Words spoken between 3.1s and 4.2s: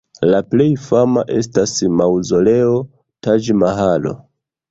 Taĝ-Mahalo.